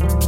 [0.00, 0.23] Bye.